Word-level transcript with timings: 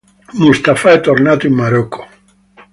Mustafa 0.39 0.93
è 0.93 0.99
tornato 0.99 1.45
in 1.45 1.53
Marocco. 1.53 2.07